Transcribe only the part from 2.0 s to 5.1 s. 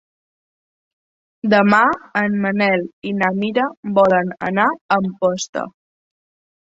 en Manel i na Mira volen anar a